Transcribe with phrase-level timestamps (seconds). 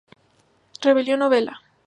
[0.83, 1.53] Rebelión Novela